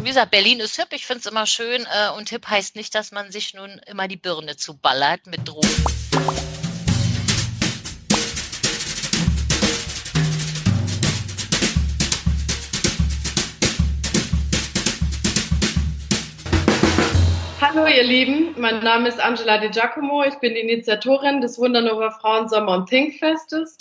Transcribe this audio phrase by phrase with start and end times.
[0.00, 2.94] wie gesagt, Berlin ist hip, ich finde es immer schön äh, und hip heißt nicht,
[2.94, 5.68] dass man sich nun immer die Birne zuballert mit Drogen.
[17.60, 22.10] Hallo ihr Lieben, mein Name ist Angela Di Giacomo, ich bin die Initiatorin des Wundernova
[22.10, 23.76] Frauen Sommer und Pink Festes.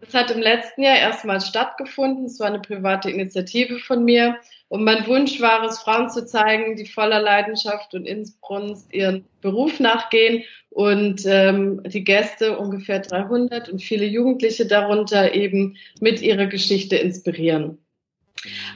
[0.00, 4.36] Das hat im letzten Jahr erstmals stattgefunden, es war eine private Initiative von mir
[4.68, 9.80] und mein Wunsch war es, Frauen zu zeigen, die voller Leidenschaft und Inbrunst ihren Beruf
[9.80, 16.96] nachgehen und ähm, die Gäste, ungefähr 300 und viele Jugendliche darunter eben mit ihrer Geschichte
[16.96, 17.78] inspirieren.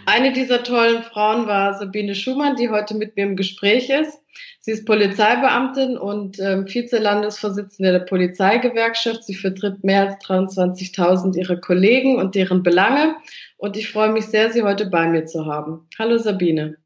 [0.07, 4.20] Eine dieser tollen Frauen war Sabine Schumann, die heute mit mir im Gespräch ist.
[4.61, 9.25] Sie ist Polizeibeamtin und ähm, Vizelandesvorsitzende der Polizeigewerkschaft.
[9.25, 13.17] Sie vertritt mehr als 23.000 ihrer Kollegen und deren Belange.
[13.57, 15.89] Und ich freue mich sehr, Sie heute bei mir zu haben.
[15.99, 16.77] Hallo Sabine.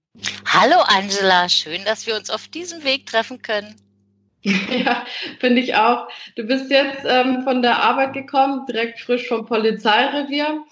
[0.46, 3.74] Hallo Angela, schön, dass wir uns auf diesem Weg treffen können.
[4.44, 5.06] Ja,
[5.40, 6.06] finde ich auch.
[6.36, 10.62] Du bist jetzt ähm, von der Arbeit gekommen, direkt frisch vom Polizeirevier.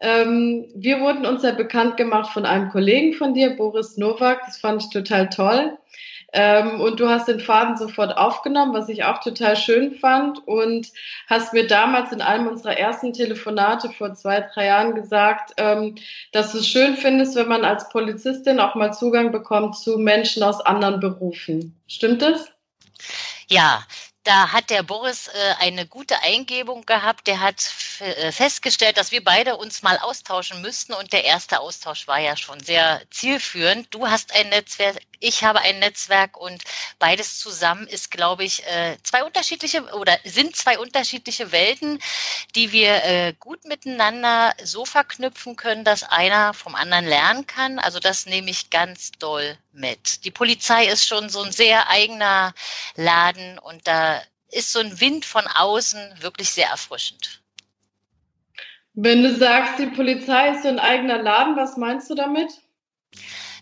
[0.00, 4.42] Ähm, wir wurden uns ja bekannt gemacht von einem Kollegen von dir, Boris Nowak.
[4.44, 5.78] Das fand ich total toll.
[6.32, 10.46] Ähm, und du hast den Faden sofort aufgenommen, was ich auch total schön fand.
[10.46, 10.88] Und
[11.28, 15.96] hast mir damals in einem unserer ersten Telefonate vor zwei, drei Jahren gesagt, ähm,
[16.32, 20.42] dass du es schön findest, wenn man als Polizistin auch mal Zugang bekommt zu Menschen
[20.42, 21.76] aus anderen Berufen.
[21.86, 22.50] Stimmt das?
[23.48, 23.82] Ja,
[24.24, 27.26] da hat der Boris äh, eine gute Eingebung gehabt.
[27.26, 30.92] Der hat äh, festgestellt, dass wir beide uns mal austauschen müssten.
[30.92, 33.92] Und der erste Austausch war ja schon sehr zielführend.
[33.92, 36.62] Du hast ein Netzwerk, ich habe ein Netzwerk und
[36.98, 42.00] beides zusammen ist, glaube ich, äh, zwei unterschiedliche oder sind zwei unterschiedliche Welten,
[42.54, 47.78] die wir äh, gut miteinander so verknüpfen können, dass einer vom anderen lernen kann.
[47.80, 50.24] Also das nehme ich ganz doll mit.
[50.24, 52.54] Die Polizei ist schon so ein sehr eigener
[52.96, 54.20] Laden und da
[54.50, 57.40] ist so ein Wind von außen wirklich sehr erfrischend.
[58.94, 62.50] Wenn du sagst, die Polizei ist so ein eigener Laden, was meinst du damit?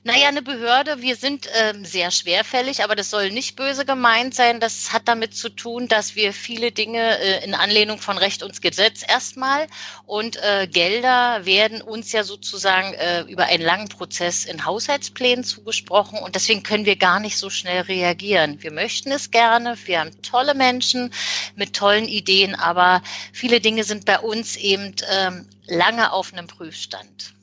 [0.03, 4.59] Naja, eine Behörde, wir sind ähm, sehr schwerfällig, aber das soll nicht böse gemeint sein.
[4.59, 8.63] Das hat damit zu tun, dass wir viele Dinge äh, in Anlehnung von Recht und
[8.63, 9.67] Gesetz erstmal
[10.07, 16.19] und äh, Gelder werden uns ja sozusagen äh, über einen langen Prozess in Haushaltsplänen zugesprochen
[16.19, 18.63] und deswegen können wir gar nicht so schnell reagieren.
[18.63, 21.13] Wir möchten es gerne, wir haben tolle Menschen
[21.57, 23.03] mit tollen Ideen, aber
[23.35, 27.35] viele Dinge sind bei uns eben ähm, lange auf einem Prüfstand.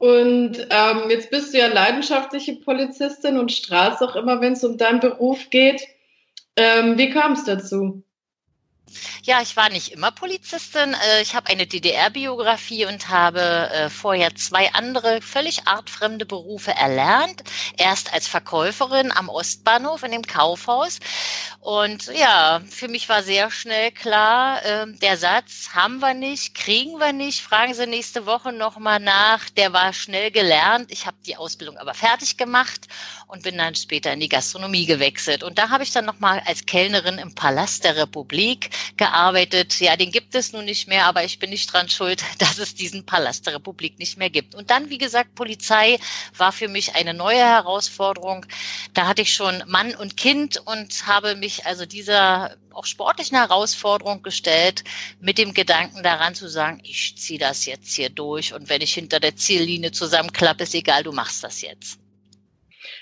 [0.00, 4.78] Und ähm, jetzt bist du ja leidenschaftliche Polizistin und strahlst auch immer, wenn es um
[4.78, 5.82] deinen Beruf geht.
[6.56, 8.02] Ähm, wie kam es dazu?
[9.22, 10.94] Ja, ich war nicht immer Polizistin.
[10.94, 17.42] Äh, ich habe eine DDR-Biografie und habe äh, vorher zwei andere völlig artfremde Berufe erlernt.
[17.76, 21.00] Erst als Verkäuferin am Ostbahnhof in dem Kaufhaus.
[21.60, 26.98] Und ja, für mich war sehr schnell klar, ähm, der Satz, haben wir nicht, kriegen
[26.98, 29.50] wir nicht, fragen Sie nächste Woche nochmal nach.
[29.50, 30.90] Der war schnell gelernt.
[30.90, 32.88] Ich habe die Ausbildung aber fertig gemacht
[33.26, 35.42] und bin dann später in die Gastronomie gewechselt.
[35.42, 39.80] Und da habe ich dann nochmal als Kellnerin im Palast der Republik gearbeitet.
[39.80, 42.74] Ja, den gibt es nun nicht mehr, aber ich bin nicht dran schuld, dass es
[42.74, 44.54] diesen Palast der Republik nicht mehr gibt.
[44.54, 45.98] Und dann, wie gesagt, Polizei
[46.36, 48.46] war für mich eine neue Herausforderung.
[48.94, 54.22] Da hatte ich schon Mann und Kind und habe mich also dieser auch sportlichen Herausforderung
[54.22, 54.84] gestellt,
[55.20, 58.94] mit dem Gedanken daran zu sagen, ich ziehe das jetzt hier durch und wenn ich
[58.94, 61.98] hinter der Ziellinie zusammenklappe, ist egal, du machst das jetzt.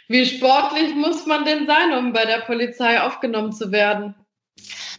[0.09, 4.15] Wie sportlich muss man denn sein, um bei der Polizei aufgenommen zu werden?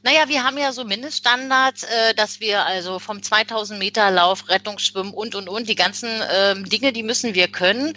[0.03, 5.13] Naja, wir haben ja so Mindeststandards, äh, dass wir also vom 2000 Meter Lauf, Rettungsschwimmen
[5.13, 7.93] und, und, und, die ganzen ähm, Dinge, die müssen wir können.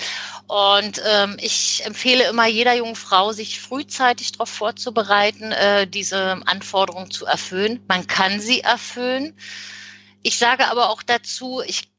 [0.49, 7.11] Und ähm, ich empfehle immer jeder jungen Frau, sich frühzeitig darauf vorzubereiten, äh, diese Anforderungen
[7.11, 7.85] zu erfüllen.
[7.89, 9.35] Man kann sie erfüllen.
[10.23, 11.92] Ich sage aber auch dazu, ich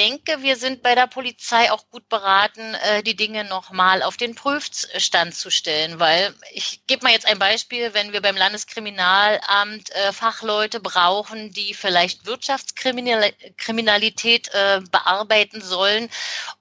[0.00, 4.34] denke, wir sind bei der Polizei auch gut beraten, äh, die Dinge nochmal auf den
[4.34, 10.12] Prüfstand zu stellen, weil ich gebe mal jetzt ein Beispiel, wenn wir beim Landeskriminalamt äh,
[10.12, 16.08] Fachleute brauchen, die vielleicht Wirtschaftskriminalität äh, bearbeiten sollen,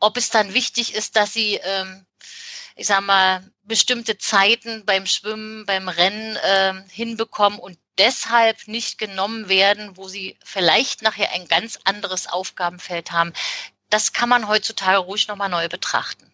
[0.01, 2.05] ob es dann wichtig ist, dass sie ähm,
[2.75, 9.49] ich sag mal, bestimmte Zeiten beim Schwimmen, beim Rennen äh, hinbekommen und deshalb nicht genommen
[9.49, 13.33] werden, wo sie vielleicht nachher ein ganz anderes Aufgabenfeld haben.
[13.89, 16.25] Das kann man heutzutage ruhig nochmal neu betrachten.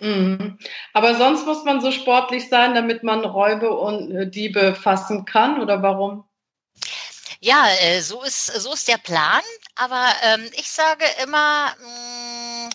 [0.00, 0.58] Mhm.
[0.92, 5.60] Aber sonst muss man so sportlich sein, damit man Räube und äh, Diebe fassen kann,
[5.60, 6.24] oder warum?
[7.40, 9.42] Ja, äh, so ist, so ist der Plan.
[9.74, 12.70] Aber ähm, ich sage immer, mh, mm,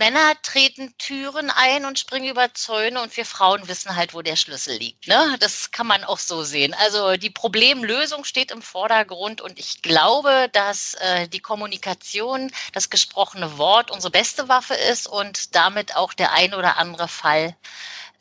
[0.00, 4.34] Männer treten Türen ein und springen über Zäune und wir Frauen wissen halt, wo der
[4.34, 5.06] Schlüssel liegt.
[5.06, 5.36] Ne?
[5.40, 6.74] Das kann man auch so sehen.
[6.80, 13.58] Also die Problemlösung steht im Vordergrund und ich glaube, dass äh, die Kommunikation, das gesprochene
[13.58, 17.54] Wort unsere beste Waffe ist und damit auch der ein oder andere Fall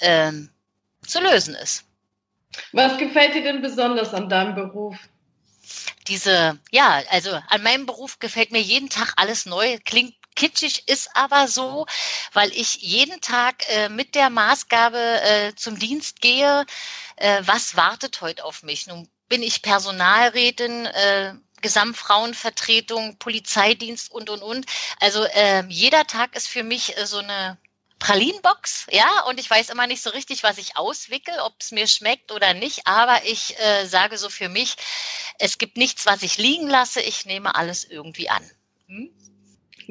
[0.02, 0.50] ähm,
[1.08, 1.86] zu lösen ist.
[2.74, 4.98] Was gefällt dir denn besonders an deinem Beruf?
[6.10, 9.78] Diese, ja, also an meinem Beruf gefällt mir jeden Tag alles neu.
[9.86, 11.86] Klingt kitschig, ist aber so,
[12.34, 16.66] weil ich jeden Tag äh, mit der Maßgabe äh, zum Dienst gehe,
[17.18, 18.88] äh, was wartet heute auf mich.
[18.88, 24.66] Nun bin ich Personalrätin, äh, Gesamtfrauenvertretung, Polizeidienst und, und, und.
[25.02, 27.58] Also äh, jeder Tag ist für mich äh, so eine
[28.00, 31.86] Pralinenbox, ja, und ich weiß immer nicht so richtig, was ich auswickel, ob es mir
[31.86, 34.76] schmeckt oder nicht, aber ich äh, sage so für mich,
[35.38, 38.52] es gibt nichts, was ich liegen lasse, ich nehme alles irgendwie an.
[38.88, 39.10] Hm?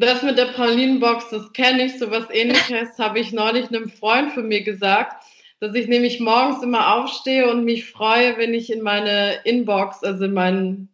[0.00, 4.30] Das mit der Pralinenbox, das kenne ich, so was ähnliches habe ich neulich einem Freund
[4.30, 5.24] von mir gesagt,
[5.58, 10.26] dass ich nämlich morgens immer aufstehe und mich freue, wenn ich in meine Inbox, also
[10.26, 10.88] in meinen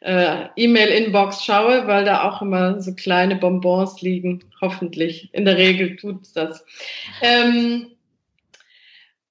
[0.00, 4.44] äh, E-Mail-Inbox schaue, weil da auch immer so kleine Bonbons liegen.
[4.60, 5.30] Hoffentlich.
[5.32, 6.62] In der Regel tut es das.
[7.22, 7.95] Ähm,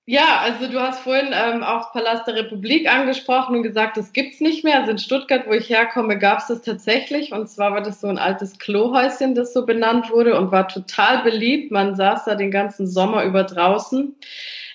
[0.07, 4.39] ja, also du hast vorhin ähm, auch Palast der Republik angesprochen und gesagt, das gibt's
[4.39, 4.79] nicht mehr.
[4.79, 7.31] Also in Stuttgart, wo ich herkomme, gab's das tatsächlich.
[7.31, 11.23] Und zwar war das so ein altes Klohäuschen, das so benannt wurde und war total
[11.23, 11.71] beliebt.
[11.71, 14.15] Man saß da den ganzen Sommer über draußen.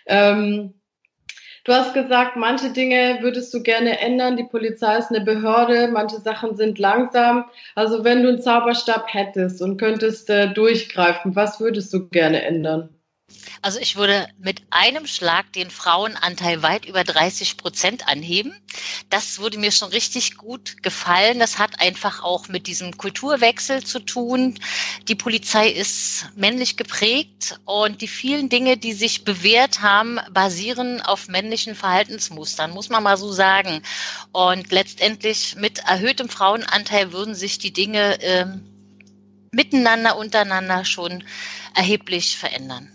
[0.07, 0.75] Ähm,
[1.65, 4.37] Du hast gesagt, manche Dinge würdest du gerne ändern.
[4.37, 7.45] Die Polizei ist eine Behörde, manche Sachen sind langsam.
[7.75, 12.89] Also wenn du einen Zauberstab hättest und könntest äh, durchgreifen, was würdest du gerne ändern?
[13.63, 18.55] Also ich würde mit einem Schlag den Frauenanteil weit über 30 Prozent anheben.
[19.11, 21.39] Das würde mir schon richtig gut gefallen.
[21.39, 24.59] Das hat einfach auch mit diesem Kulturwechsel zu tun.
[25.09, 31.29] Die Polizei ist männlich geprägt und die vielen Dinge, die sich bewährt haben, basieren auf
[31.29, 33.83] männlichen Verhaltensmustern, muss man mal so sagen.
[34.33, 38.47] Und letztendlich mit erhöhtem Frauenanteil würden sich die Dinge äh,
[39.53, 41.25] miteinander, untereinander schon
[41.75, 42.91] erheblich verändern.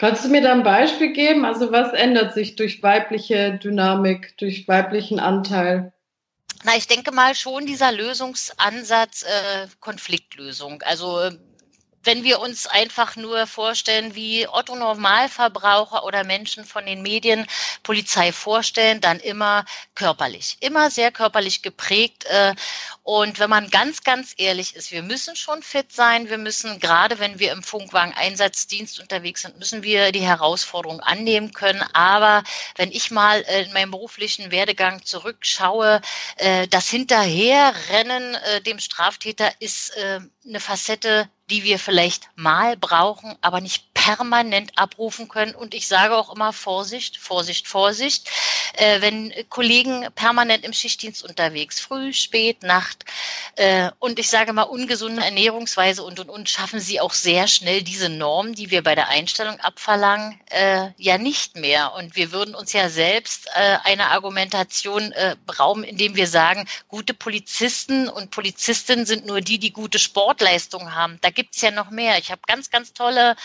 [0.00, 1.44] Kannst du mir da ein Beispiel geben?
[1.44, 5.92] Also was ändert sich durch weibliche Dynamik, durch weiblichen Anteil?
[6.64, 10.80] Na, ich denke mal schon dieser Lösungsansatz äh, Konfliktlösung.
[10.86, 11.28] Also
[12.02, 17.46] wenn wir uns einfach nur vorstellen, wie Otto Normalverbraucher oder Menschen von den Medien
[17.82, 19.64] Polizei vorstellen, dann immer
[19.94, 22.24] körperlich, immer sehr körperlich geprägt.
[22.24, 22.54] Äh,
[23.02, 26.30] und wenn man ganz, ganz ehrlich ist, wir müssen schon fit sein.
[26.30, 31.82] Wir müssen, gerade wenn wir im Funkwagen-Einsatzdienst unterwegs sind, müssen wir die Herausforderung annehmen können.
[31.92, 32.44] Aber
[32.76, 36.00] wenn ich mal in meinem beruflichen Werdegang zurückschaue,
[36.36, 39.92] äh, das Hinterherrennen äh, dem Straftäter ist
[40.46, 45.54] eine Facette, die wir vielleicht mal brauchen, aber nicht permanent abrufen können.
[45.54, 48.30] Und ich sage auch immer Vorsicht, Vorsicht, Vorsicht.
[48.74, 53.04] Äh, wenn Kollegen permanent im Schichtdienst unterwegs, früh, spät, Nacht,
[53.56, 57.82] äh, und ich sage mal ungesunde Ernährungsweise und, und, und, schaffen sie auch sehr schnell
[57.82, 61.92] diese Normen, die wir bei der Einstellung abverlangen, äh, ja nicht mehr.
[61.94, 67.12] Und wir würden uns ja selbst äh, eine Argumentation äh, berauben, indem wir sagen, gute
[67.12, 71.18] Polizisten und Polizistinnen sind nur die, die gute Sportleistungen haben.
[71.20, 72.18] Da gibt's ja noch mehr.
[72.18, 73.36] Ich habe ganz, ganz tolle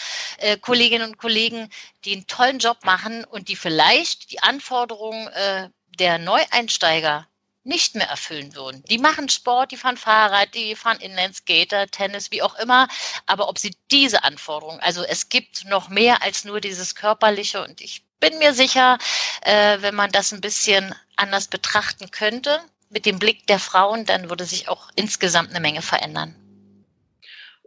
[0.58, 1.70] Kolleginnen und Kollegen,
[2.04, 7.28] die einen tollen Job machen und die vielleicht die Anforderungen äh, der Neueinsteiger
[7.64, 8.84] nicht mehr erfüllen würden.
[8.90, 12.88] Die machen Sport, die fahren Fahrrad, die fahren Inlineskater, Tennis, wie auch immer.
[13.26, 17.82] Aber ob sie diese Anforderungen, also es gibt noch mehr als nur dieses körperliche und
[17.82, 18.98] ich bin mir sicher,
[19.42, 24.30] äh, wenn man das ein bisschen anders betrachten könnte, mit dem Blick der Frauen, dann
[24.30, 26.36] würde sich auch insgesamt eine Menge verändern.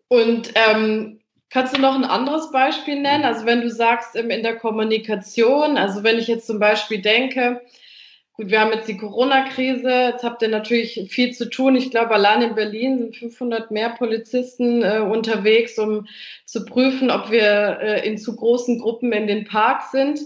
[0.08, 1.17] Und ähm,
[1.50, 3.24] Kannst du noch ein anderes Beispiel nennen?
[3.24, 7.62] Also wenn du sagst in der Kommunikation, also wenn ich jetzt zum Beispiel denke,
[8.34, 11.74] gut, wir haben jetzt die Corona-Krise, jetzt habt ihr natürlich viel zu tun.
[11.74, 16.06] Ich glaube, allein in Berlin sind 500 mehr Polizisten äh, unterwegs, um
[16.44, 20.20] zu prüfen, ob wir äh, in zu großen Gruppen in den Parks sind.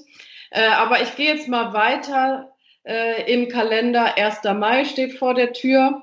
[0.50, 2.52] Äh, aber ich gehe jetzt mal weiter
[2.84, 4.18] äh, im Kalender.
[4.18, 4.42] 1.
[4.58, 6.02] Mai steht vor der Tür.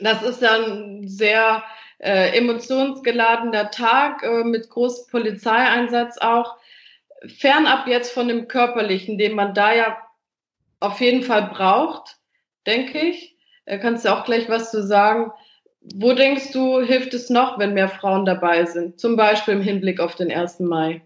[0.00, 1.62] Das ist dann sehr
[2.02, 6.56] äh, emotionsgeladener Tag äh, mit großem Polizeieinsatz auch.
[7.38, 9.98] Fernab jetzt von dem Körperlichen, den man da ja
[10.80, 12.16] auf jeden Fall braucht,
[12.66, 13.36] denke ich.
[13.64, 15.32] Äh, kannst du auch gleich was zu sagen.
[15.80, 19.00] Wo denkst du, hilft es noch, wenn mehr Frauen dabei sind?
[19.00, 20.60] Zum Beispiel im Hinblick auf den 1.
[20.60, 21.02] Mai.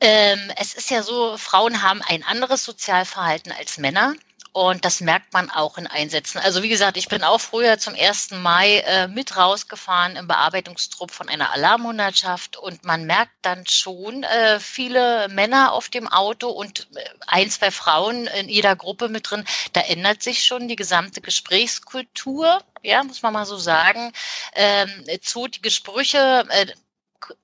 [0.00, 4.14] Ähm, es ist ja so, Frauen haben ein anderes Sozialverhalten als Männer.
[4.52, 6.38] Und das merkt man auch in Einsätzen.
[6.38, 8.32] Also wie gesagt, ich bin auch früher zum 1.
[8.32, 14.60] Mai äh, mit rausgefahren im Bearbeitungstrupp von einer Alarmhundertschaft und man merkt dann schon äh,
[14.60, 19.44] viele Männer auf dem Auto und äh, ein, zwei Frauen in jeder Gruppe mit drin.
[19.72, 24.12] Da ändert sich schon die gesamte Gesprächskultur ja, muss man mal so sagen,
[24.54, 24.90] ähm,
[25.20, 26.66] zotige Sprüche, äh,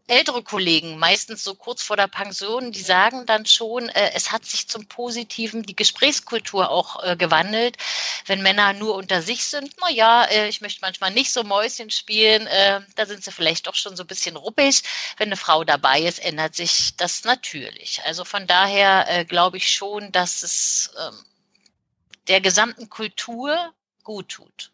[0.06, 4.44] ältere Kollegen, meistens so kurz vor der Pension, die sagen dann schon, äh, es hat
[4.44, 7.76] sich zum Positiven die Gesprächskultur auch äh, gewandelt.
[8.26, 11.90] Wenn Männer nur unter sich sind, na ja, äh, ich möchte manchmal nicht so Mäuschen
[11.90, 14.82] spielen, äh, da sind sie vielleicht doch schon so ein bisschen ruppig.
[15.16, 18.02] Wenn eine Frau dabei ist, ändert sich das natürlich.
[18.04, 21.24] Also von daher äh, glaube ich schon, dass es ähm,
[22.28, 24.70] der gesamten Kultur gut tut.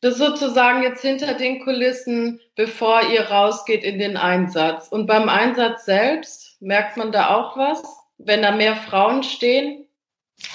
[0.00, 4.88] Das sozusagen jetzt hinter den Kulissen, bevor ihr rausgeht in den Einsatz.
[4.88, 7.82] Und beim Einsatz selbst, merkt man da auch was,
[8.18, 9.88] wenn da mehr Frauen stehen?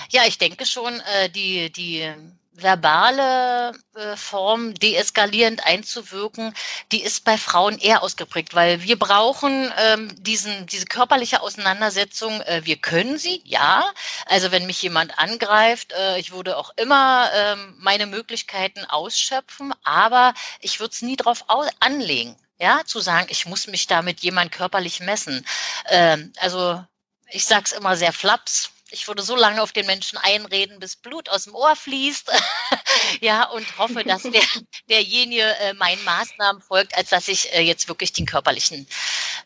[0.10, 2.08] Ja, ich denke schon, äh, die, die
[2.54, 6.54] verbale äh, Form deeskalierend einzuwirken,
[6.92, 12.42] die ist bei Frauen eher ausgeprägt, weil wir brauchen ähm, diesen, diese körperliche Auseinandersetzung.
[12.42, 13.86] Äh, wir können sie, ja.
[14.26, 20.34] Also wenn mich jemand angreift, äh, ich würde auch immer ähm, meine Möglichkeiten ausschöpfen, aber
[20.60, 21.46] ich würde es nie drauf
[21.80, 22.36] anlegen.
[22.60, 25.46] Ja, zu sagen, ich muss mich da mit jemand körperlich messen.
[25.90, 26.84] Ähm, also
[27.30, 31.30] ich sag's immer sehr flaps ich würde so lange auf den Menschen einreden, bis Blut
[31.30, 32.32] aus dem Ohr fließt.
[33.22, 34.42] ja, und hoffe, dass der,
[34.90, 38.88] derjenige äh, meinen Maßnahmen folgt, als dass ich äh, jetzt wirklich den körperlichen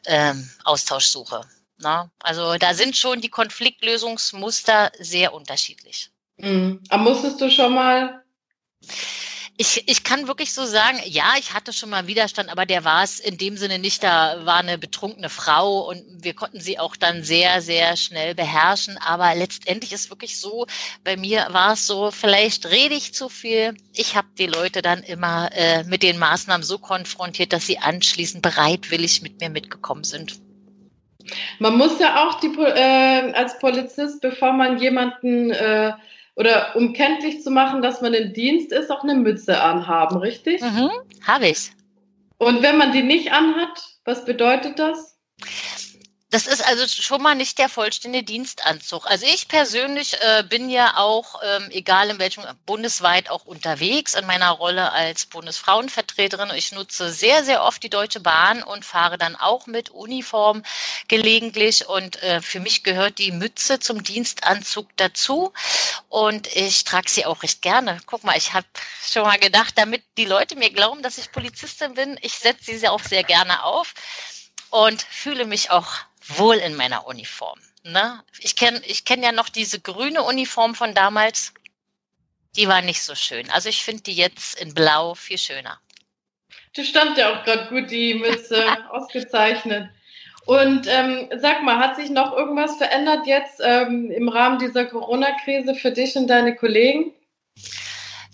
[0.05, 1.41] ähm, Austausch suche.
[1.77, 2.09] Na?
[2.19, 6.09] Also da sind schon die Konfliktlösungsmuster sehr unterschiedlich.
[6.37, 6.81] Mhm.
[6.89, 8.23] Aber musstest du schon mal
[9.57, 13.03] ich, ich kann wirklich so sagen, ja, ich hatte schon mal Widerstand, aber der war
[13.03, 14.03] es in dem Sinne nicht.
[14.03, 18.97] Da war eine betrunkene Frau und wir konnten sie auch dann sehr, sehr schnell beherrschen.
[18.97, 20.67] Aber letztendlich ist wirklich so,
[21.05, 23.75] bei mir war es so, vielleicht rede ich zu viel.
[23.93, 28.41] Ich habe die Leute dann immer äh, mit den Maßnahmen so konfrontiert, dass sie anschließend
[28.41, 30.41] bereitwillig mit mir mitgekommen sind.
[31.59, 35.93] Man muss ja auch die, äh, als Polizist, bevor man jemanden äh,
[36.35, 40.61] oder um kenntlich zu machen, dass man im Dienst ist, auch eine Mütze anhaben, richtig?
[40.61, 40.91] Mhm,
[41.25, 41.71] habe ich.
[42.37, 45.17] Und wenn man die nicht anhat, was bedeutet das?
[46.35, 49.09] Das ist also schon mal nicht der vollständige Dienstanzug.
[49.09, 54.25] Also ich persönlich äh, bin ja auch, ähm, egal in welchem, bundesweit auch unterwegs in
[54.25, 56.51] meiner Rolle als Bundesfrauenvertreterin.
[56.53, 60.63] Ich nutze sehr, sehr oft die Deutsche Bahn und fahre dann auch mit Uniform
[61.07, 61.87] gelegentlich.
[61.87, 65.53] Und äh, für mich gehört die Mütze zum Dienstanzug dazu.
[66.09, 68.01] Und ich trage sie auch recht gerne.
[68.07, 68.67] Guck mal, ich habe
[69.09, 72.89] schon mal gedacht, damit die Leute mir glauben, dass ich Polizistin bin, ich setze sie
[72.89, 73.93] auch sehr gerne auf
[74.69, 75.87] und fühle mich auch
[76.27, 77.59] wohl in meiner Uniform.
[77.83, 78.23] Ne?
[78.39, 81.53] Ich kenne ich kenn ja noch diese grüne Uniform von damals.
[82.55, 83.49] Die war nicht so schön.
[83.51, 85.79] Also ich finde die jetzt in Blau viel schöner.
[86.75, 89.89] Die stand ja auch gerade gut, die Mütze, ausgezeichnet.
[90.45, 95.73] Und ähm, sag mal, hat sich noch irgendwas verändert jetzt ähm, im Rahmen dieser Corona-Krise
[95.73, 97.13] für dich und deine Kollegen?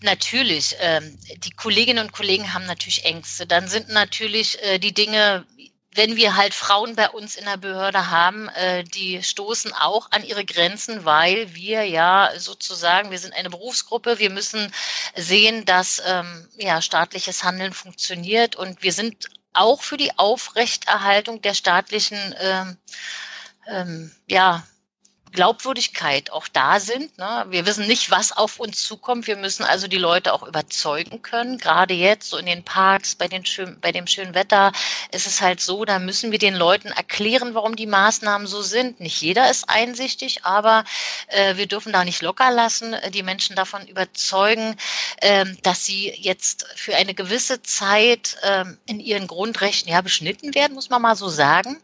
[0.02, 0.76] Natürlich.
[0.82, 3.48] Ähm, die Kolleginnen und Kollegen haben natürlich Ängste.
[3.48, 5.46] Dann sind natürlich äh, die Dinge
[5.94, 10.24] wenn wir halt Frauen bei uns in der Behörde haben, äh, die stoßen auch an
[10.24, 14.74] ihre Grenzen, weil wir ja sozusagen, wir sind eine Berufsgruppe, wir müssen
[15.16, 21.54] sehen, dass ähm, ja staatliches Handeln funktioniert und wir sind auch für die Aufrechterhaltung der
[21.54, 22.78] staatlichen ähm,
[23.68, 24.64] ähm, ja,
[25.32, 27.18] Glaubwürdigkeit auch da sind.
[27.18, 27.46] Ne?
[27.50, 29.28] Wir wissen nicht, was auf uns zukommt.
[29.28, 31.58] Wir müssen also die Leute auch überzeugen können.
[31.58, 34.72] Gerade jetzt so in den Parks, bei, den schön, bei dem schönen Wetter
[35.12, 39.00] ist es halt so, da müssen wir den Leuten erklären, warum die Maßnahmen so sind.
[39.00, 40.84] Nicht jeder ist einsichtig, aber
[41.28, 44.76] äh, wir dürfen da nicht locker lassen, äh, die Menschen davon überzeugen,
[45.18, 50.74] äh, dass sie jetzt für eine gewisse Zeit äh, in ihren Grundrechten ja beschnitten werden,
[50.74, 51.82] muss man mal so sagen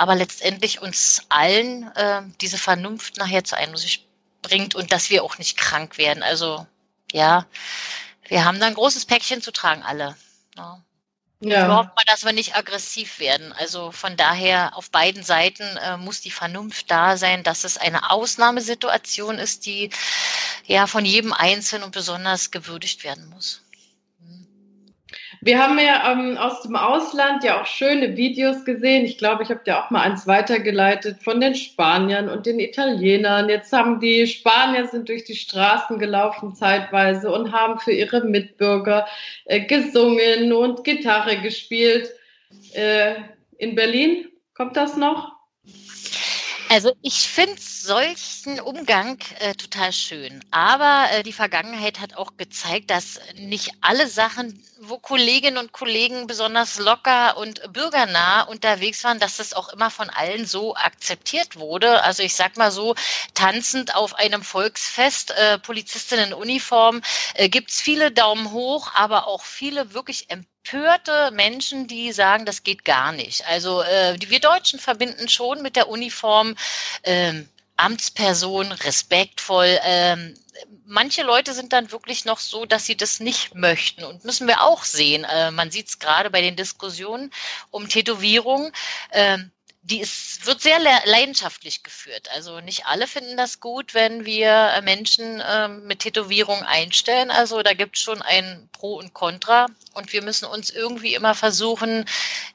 [0.00, 4.06] aber letztendlich uns allen äh, diese Vernunft nachher zu Einsicht
[4.40, 6.22] bringt und dass wir auch nicht krank werden.
[6.22, 6.66] Also
[7.12, 7.44] ja,
[8.26, 10.16] wir haben da ein großes Päckchen zu tragen, alle.
[10.56, 10.82] Ja.
[11.42, 11.68] Ja.
[11.68, 13.52] Wir hoffen mal, dass wir nicht aggressiv werden.
[13.52, 18.10] Also von daher auf beiden Seiten äh, muss die Vernunft da sein, dass es eine
[18.10, 19.90] Ausnahmesituation ist, die
[20.64, 23.60] ja von jedem Einzelnen und besonders gewürdigt werden muss.
[25.42, 29.06] Wir haben ja ähm, aus dem Ausland ja auch schöne Videos gesehen.
[29.06, 33.48] Ich glaube, ich habe dir auch mal eins weitergeleitet von den Spaniern und den Italienern.
[33.48, 39.06] Jetzt haben die Spanier sind durch die Straßen gelaufen zeitweise und haben für ihre Mitbürger
[39.46, 42.10] äh, gesungen und Gitarre gespielt.
[42.74, 43.14] Äh,
[43.56, 45.32] in Berlin kommt das noch?
[46.68, 50.44] Also ich finde solchen Umgang äh, total schön.
[50.50, 56.26] Aber äh, die Vergangenheit hat auch gezeigt, dass nicht alle Sachen, wo Kolleginnen und Kollegen
[56.26, 62.02] besonders locker und bürgernah unterwegs waren, dass das auch immer von allen so akzeptiert wurde.
[62.02, 62.94] Also ich sag mal so,
[63.34, 67.02] tanzend auf einem Volksfest, äh, Polizistinnen in Uniform,
[67.34, 72.84] äh, gibt's viele Daumen hoch, aber auch viele wirklich empörte Menschen, die sagen, das geht
[72.84, 73.46] gar nicht.
[73.46, 76.56] Also äh, wir Deutschen verbinden schon mit der Uniform
[77.04, 77.48] ähm,
[77.80, 79.78] Amtsperson, respektvoll.
[79.82, 80.34] Ähm,
[80.86, 84.62] manche Leute sind dann wirklich noch so, dass sie das nicht möchten und müssen wir
[84.62, 85.24] auch sehen.
[85.24, 87.30] Äh, man sieht es gerade bei den Diskussionen
[87.70, 88.72] um Tätowierung.
[89.12, 89.50] Ähm,
[89.82, 92.28] die ist, wird sehr leidenschaftlich geführt.
[92.34, 97.30] Also nicht alle finden das gut, wenn wir äh, Menschen äh, mit Tätowierung einstellen.
[97.30, 101.34] Also da gibt es schon ein Pro und Contra und wir müssen uns irgendwie immer
[101.34, 102.04] versuchen,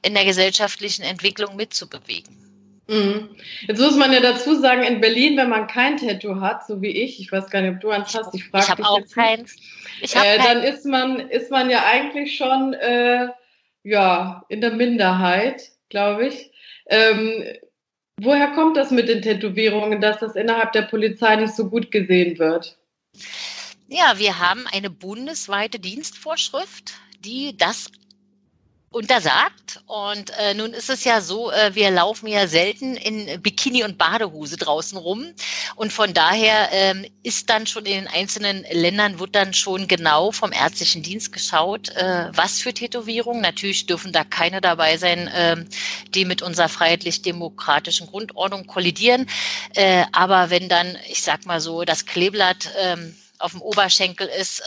[0.04, 2.55] in der gesellschaftlichen Entwicklung mitzubewegen.
[2.88, 3.30] Mhm.
[3.68, 6.92] Jetzt muss man ja dazu sagen, in Berlin, wenn man kein Tattoo hat, so wie
[6.92, 9.56] ich, ich weiß gar nicht, ob du eins hast, ich frage Ich habe auch keins.
[10.02, 10.46] Ich hab äh, kein.
[10.46, 13.30] Dann ist man, ist man ja eigentlich schon äh,
[13.84, 16.52] ja, in der Minderheit, glaube ich.
[16.88, 17.44] Ähm,
[18.20, 22.38] woher kommt das mit den Tätowierungen, dass das innerhalb der Polizei nicht so gut gesehen
[22.38, 22.78] wird?
[23.88, 27.92] Ja, wir haben eine bundesweite Dienstvorschrift, die das
[28.96, 29.82] untersagt.
[29.88, 33.98] Und äh, nun ist es ja so, äh, wir laufen ja selten in Bikini und
[33.98, 35.34] Badehose draußen rum.
[35.76, 40.32] Und von daher ähm, ist dann schon in den einzelnen Ländern, wird dann schon genau
[40.32, 43.42] vom ärztlichen Dienst geschaut, äh, was für Tätowierungen.
[43.42, 45.58] Natürlich dürfen da keine dabei sein, äh,
[46.12, 49.28] die mit unserer freiheitlich-demokratischen Grundordnung kollidieren.
[49.74, 52.96] Äh, aber wenn dann, ich sag mal so, das Kleeblatt äh,
[53.40, 54.64] auf dem Oberschenkel ist,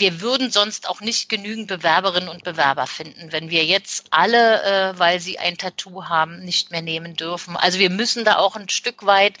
[0.00, 4.98] wir würden sonst auch nicht genügend Bewerberinnen und Bewerber finden, wenn wir jetzt alle, äh,
[4.98, 7.56] weil sie ein Tattoo haben, nicht mehr nehmen dürfen.
[7.56, 9.34] Also wir müssen da auch ein Stück weit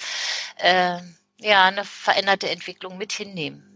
[0.56, 0.98] äh,
[1.38, 3.66] ja eine veränderte Entwicklung mit hinnehmen.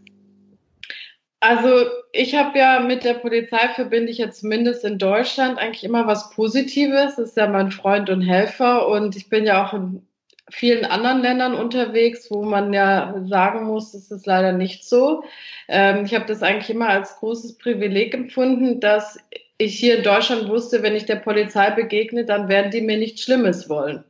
[1.41, 6.07] Also ich habe ja mit der Polizei verbinde ich ja zumindest in Deutschland eigentlich immer
[6.07, 7.17] was Positives.
[7.17, 10.07] Das ist ja mein Freund und Helfer und ich bin ja auch in
[10.51, 15.25] vielen anderen Ländern unterwegs, wo man ja sagen muss, das ist leider nicht so.
[15.69, 19.19] Ähm, ich habe das eigentlich immer als großes Privileg empfunden, dass
[19.59, 23.23] ich hier in Deutschland wusste, wenn ich der Polizei begegne, dann werden die mir nichts
[23.23, 24.05] Schlimmes wollen.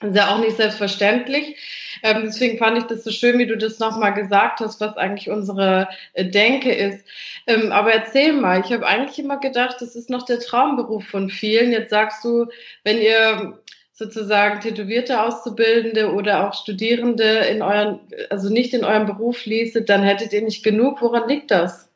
[0.00, 1.56] Das ist ja auch nicht selbstverständlich.
[2.04, 5.28] Ähm, deswegen fand ich das so schön, wie du das nochmal gesagt hast, was eigentlich
[5.28, 7.04] unsere äh, Denke ist.
[7.48, 11.30] Ähm, aber erzähl mal, ich habe eigentlich immer gedacht, das ist noch der Traumberuf von
[11.30, 11.72] vielen.
[11.72, 12.46] Jetzt sagst du,
[12.84, 13.58] wenn ihr
[13.98, 17.98] sozusagen Tätowierte Auszubildende oder auch Studierende in euren,
[18.30, 21.02] also nicht in eurem Beruf ließet, dann hättet ihr nicht genug.
[21.02, 21.88] Woran liegt das?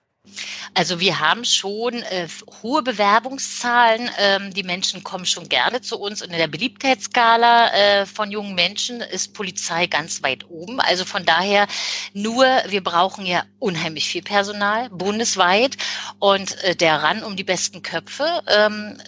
[0.74, 2.26] Also wir haben schon äh,
[2.62, 4.10] hohe Bewerbungszahlen.
[4.18, 8.54] Ähm, die Menschen kommen schon gerne zu uns und in der Beliebtheitsskala äh, von jungen
[8.56, 10.80] Menschen ist Polizei ganz weit oben.
[10.80, 11.68] Also von daher
[12.14, 15.76] nur, wir brauchen ja unheimlich viel Personal bundesweit
[16.18, 18.42] und äh, der Ran um die besten Köpfe.
[18.48, 18.98] Ähm,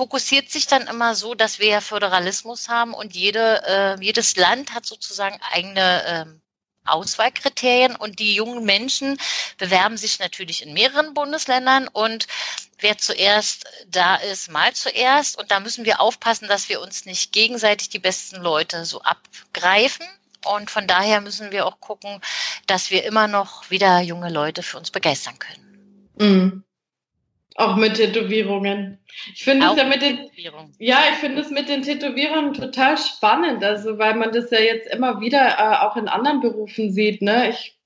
[0.00, 4.72] fokussiert sich dann immer so, dass wir ja Föderalismus haben und jede, äh, jedes Land
[4.72, 6.24] hat sozusagen eigene äh,
[6.86, 9.20] Auswahlkriterien und die jungen Menschen
[9.58, 12.28] bewerben sich natürlich in mehreren Bundesländern und
[12.78, 17.34] wer zuerst da ist, mal zuerst und da müssen wir aufpassen, dass wir uns nicht
[17.34, 20.06] gegenseitig die besten Leute so abgreifen
[20.46, 22.22] und von daher müssen wir auch gucken,
[22.66, 26.10] dass wir immer noch wieder junge Leute für uns begeistern können.
[26.16, 26.64] Mhm.
[27.60, 28.98] Auch mit Tätowierungen.
[29.34, 30.30] Ich finde es ja mit den,
[30.78, 34.90] ja, ich finde es mit den Tätowierungen total spannend, also weil man das ja jetzt
[34.94, 37.50] immer wieder äh, auch in anderen Berufen sieht, ne?
[37.50, 37.76] Ich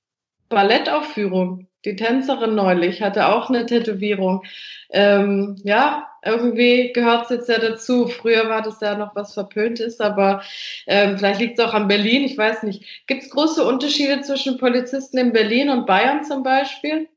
[0.49, 4.45] Ballettaufführung, die Tänzerin neulich hatte auch eine Tätowierung.
[4.91, 8.07] Ähm, ja, irgendwie gehört es jetzt ja dazu.
[8.07, 10.45] Früher war das ja noch was Verpöntes, aber
[10.87, 12.85] ähm, vielleicht liegt es auch an Berlin, ich weiß nicht.
[13.09, 17.09] Gibt es große Unterschiede zwischen Polizisten in Berlin und Bayern zum Beispiel?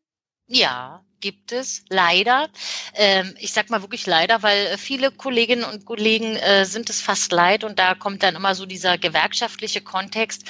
[0.47, 2.49] Ja, gibt es leider.
[2.95, 7.32] Ähm, ich sag mal wirklich leider, weil viele Kolleginnen und Kollegen äh, sind es fast
[7.32, 10.43] leid und da kommt dann immer so dieser gewerkschaftliche Kontext,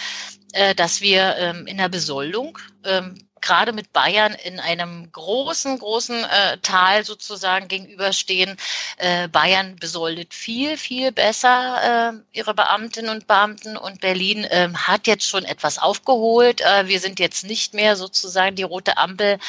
[0.54, 6.24] äh, dass wir ähm, in der Besoldung ähm, gerade mit Bayern in einem großen, großen
[6.24, 8.58] äh, Tal sozusagen gegenüberstehen.
[8.98, 15.08] Äh, Bayern besoldet viel, viel besser äh, ihre Beamtinnen und Beamten und Berlin äh, hat
[15.08, 16.62] jetzt schon etwas aufgeholt.
[16.62, 19.40] Äh, wir sind jetzt nicht mehr sozusagen die rote Ampel.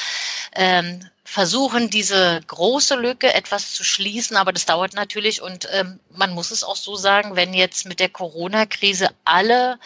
[0.55, 6.33] Ähm, versuchen, diese große Lücke etwas zu schließen, aber das dauert natürlich und ähm, man
[6.33, 9.79] muss es auch so sagen, wenn jetzt mit der Corona-Krise alle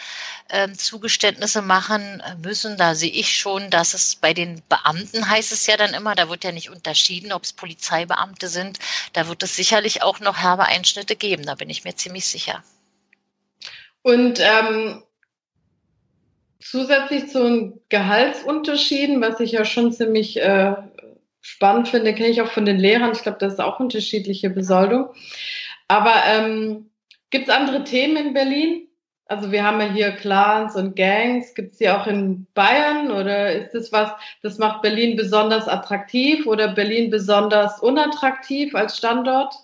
[0.51, 5.67] ähm, Zugeständnisse machen müssen, da sehe ich schon, dass es bei den Beamten heißt es
[5.67, 8.79] ja dann immer, da wird ja nicht unterschieden, ob es Polizeibeamte sind,
[9.13, 12.63] da wird es sicherlich auch noch herbe Einschnitte geben, da bin ich mir ziemlich sicher.
[14.03, 15.03] Und ähm,
[16.61, 20.77] zusätzlich zu den Gehaltsunterschieden, was ich ja schon ziemlich äh,
[21.43, 23.13] spannend finde, kenne ich auch von den Lehrern.
[23.13, 25.11] Ich glaube, das ist auch unterschiedliche Besoldung.
[25.89, 26.91] Aber ähm,
[27.31, 28.89] gibt es andere Themen in Berlin?
[29.27, 31.55] Also wir haben ja hier Clans und Gangs.
[31.55, 34.11] Gibt es die auch in Bayern oder ist das was,
[34.43, 39.55] das macht Berlin besonders attraktiv oder Berlin besonders unattraktiv als Standort?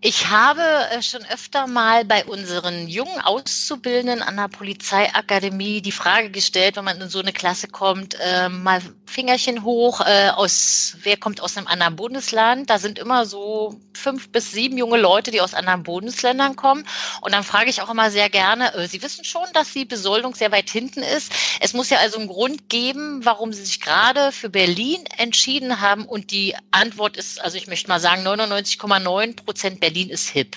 [0.00, 6.30] Ich habe äh, schon öfter mal bei unseren jungen Auszubildenden an der Polizeiakademie die Frage
[6.30, 11.16] gestellt, wenn man in so eine Klasse kommt, äh, mal Fingerchen hoch, äh, aus, wer
[11.16, 12.70] kommt aus einem anderen Bundesland?
[12.70, 16.84] Da sind immer so fünf bis sieben junge Leute, die aus anderen Bundesländern kommen.
[17.20, 20.36] Und dann frage ich auch immer sehr gerne, äh, Sie wissen schon, dass die Besoldung
[20.36, 21.32] sehr weit hinten ist.
[21.58, 26.04] Es muss ja also einen Grund geben, warum Sie sich gerade für Berlin entschieden haben.
[26.04, 30.56] Und die Antwort ist, also ich möchte mal sagen, 99,9 Prozent Berlin ist hip.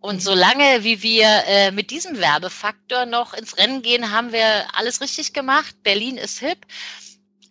[0.00, 5.00] Und solange wie wir äh, mit diesem Werbefaktor noch ins Rennen gehen, haben wir alles
[5.00, 5.76] richtig gemacht.
[5.84, 6.58] Berlin ist hip.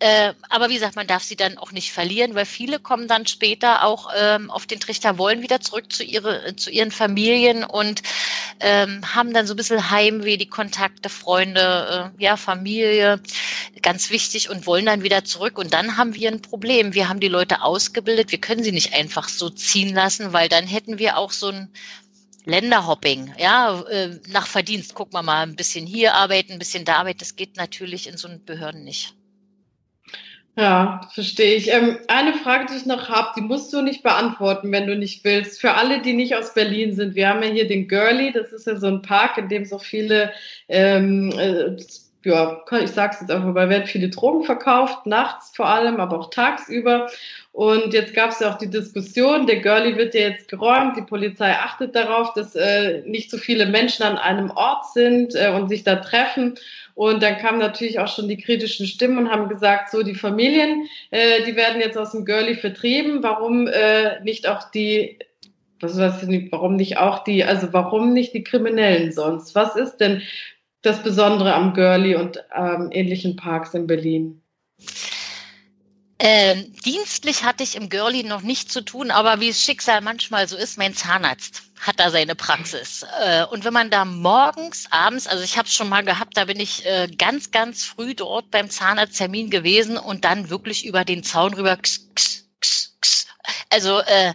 [0.02, 3.24] Äh, aber wie gesagt, man darf sie dann auch nicht verlieren, weil viele kommen dann
[3.24, 8.02] später auch ähm, auf den Trichter, wollen wieder zurück zu, ihre, zu ihren Familien und
[8.58, 13.20] ähm, haben dann so ein bisschen Heimweh, die Kontakte, Freunde, äh, ja, Familie,
[13.80, 15.56] ganz wichtig und wollen dann wieder zurück.
[15.56, 16.94] Und dann haben wir ein Problem.
[16.94, 20.66] Wir haben die Leute ausgebildet, wir können sie nicht einfach so ziehen lassen, weil dann
[20.66, 21.68] hätten wir auch so ein
[22.44, 24.94] Länderhopping, ja, äh, nach Verdienst.
[24.94, 27.20] Guck mal mal, ein bisschen hier arbeiten, ein bisschen da arbeiten.
[27.20, 29.14] Das geht natürlich in so einen Behörden nicht.
[30.54, 31.72] Ja, verstehe ich.
[31.72, 35.24] Ähm, eine Frage, die ich noch habe, die musst du nicht beantworten, wenn du nicht
[35.24, 35.58] willst.
[35.62, 38.66] Für alle, die nicht aus Berlin sind, wir haben ja hier den Girlie, das ist
[38.66, 40.30] ja so ein Park, in dem so viele,
[40.68, 41.74] ähm, äh,
[42.24, 46.30] ja, ich sag's jetzt einfach mal, werden viele Drogen verkauft, nachts vor allem, aber auch
[46.30, 47.08] tagsüber.
[47.52, 51.02] Und jetzt gab es ja auch die Diskussion, der Girlie wird ja jetzt geräumt, die
[51.02, 55.68] Polizei achtet darauf, dass äh, nicht so viele Menschen an einem Ort sind äh, und
[55.68, 56.54] sich da treffen.
[56.94, 60.88] Und dann kamen natürlich auch schon die kritischen Stimmen und haben gesagt, so die Familien,
[61.10, 63.22] äh, die werden jetzt aus dem Girlie vertrieben.
[63.22, 65.18] Warum äh, nicht auch die,
[65.80, 69.54] was weiß nicht, warum nicht auch die, also warum nicht die Kriminellen sonst?
[69.54, 70.22] Was ist denn
[70.82, 74.42] das Besondere am Girlie und ähm, ähnlichen Parks in Berlin?
[76.24, 80.46] Ähm, dienstlich hatte ich im Girlie noch nicht zu tun, aber wie es Schicksal manchmal
[80.46, 83.04] so ist, mein Zahnarzt hat da seine Praxis.
[83.20, 86.44] Äh, und wenn man da morgens, abends, also ich habe es schon mal gehabt, da
[86.44, 91.24] bin ich äh, ganz, ganz früh dort beim Zahnarzttermin gewesen und dann wirklich über den
[91.24, 91.76] Zaun rüber.
[93.70, 94.32] Also äh,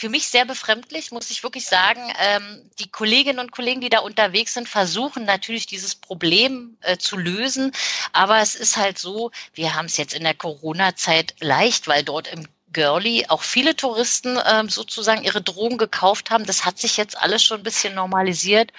[0.00, 2.00] für mich sehr befremdlich, muss ich wirklich sagen.
[2.18, 7.18] Ähm, die Kolleginnen und Kollegen, die da unterwegs sind, versuchen natürlich dieses Problem äh, zu
[7.18, 7.72] lösen.
[8.14, 12.28] Aber es ist halt so, wir haben es jetzt in der Corona-Zeit leicht, weil dort
[12.28, 16.46] im Girly auch viele Touristen äh, sozusagen ihre Drogen gekauft haben.
[16.46, 18.72] Das hat sich jetzt alles schon ein bisschen normalisiert.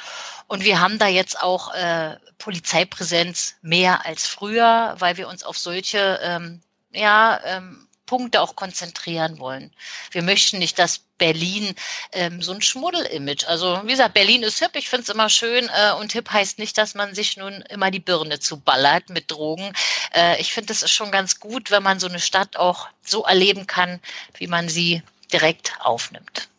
[0.48, 5.60] Und wir haben da jetzt auch äh, Polizeipräsenz mehr als früher, weil wir uns auf
[5.60, 6.62] solche ähm,
[6.94, 9.72] ja, ähm, Punkte auch konzentrieren wollen.
[10.12, 11.74] Wir möchten nicht, dass Berlin
[12.12, 13.46] ähm, so ein Schmuddel-Image.
[13.46, 16.60] Also wie gesagt, Berlin ist hip, ich finde es immer schön äh, und hip heißt
[16.60, 19.72] nicht, dass man sich nun immer die Birne zuballert mit Drogen.
[20.14, 23.24] Äh, ich finde, es ist schon ganz gut, wenn man so eine Stadt auch so
[23.24, 24.02] erleben kann,
[24.34, 26.50] wie man sie direkt aufnimmt.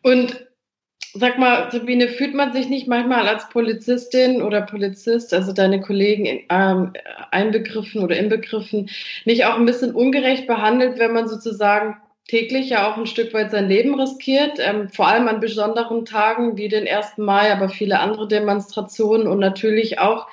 [0.00, 0.40] Und
[1.14, 6.44] Sag mal, Sabine, fühlt man sich nicht manchmal als Polizistin oder Polizist, also deine Kollegen
[6.48, 6.94] ähm,
[7.30, 8.88] einbegriffen oder inbegriffen,
[9.26, 11.98] nicht auch ein bisschen ungerecht behandelt, wenn man sozusagen
[12.28, 16.56] täglich ja auch ein Stück weit sein Leben riskiert, ähm, vor allem an besonderen Tagen
[16.56, 17.18] wie den 1.
[17.18, 20.28] Mai, aber viele andere Demonstrationen und natürlich auch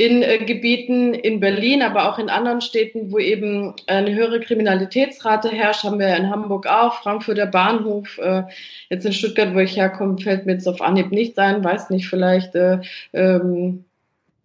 [0.00, 5.50] in äh, Gebieten in Berlin, aber auch in anderen Städten, wo eben eine höhere Kriminalitätsrate
[5.50, 8.44] herrscht, haben wir in Hamburg auch, Frankfurter Bahnhof, äh,
[8.88, 12.08] jetzt in Stuttgart, wo ich herkomme, fällt mir jetzt auf Anhieb nicht ein, weiß nicht,
[12.08, 12.78] vielleicht, äh,
[13.12, 13.84] ähm,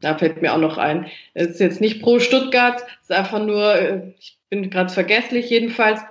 [0.02, 1.06] da fällt mir auch noch ein.
[1.34, 5.50] Es ist jetzt nicht pro Stuttgart, es ist einfach nur, äh, ich bin gerade vergesslich
[5.50, 6.02] jedenfalls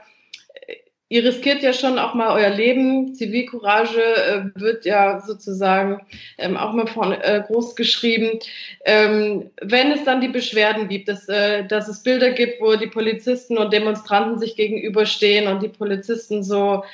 [1.08, 3.14] ihr riskiert ja schon auch mal euer Leben.
[3.14, 6.00] Zivilcourage äh, wird ja sozusagen
[6.38, 8.38] ähm, auch mal von, äh, groß geschrieben.
[8.84, 12.86] Ähm, wenn es dann die Beschwerden gibt, dass, äh, dass es Bilder gibt, wo die
[12.86, 16.84] Polizisten und Demonstranten sich gegenüberstehen und die Polizisten so,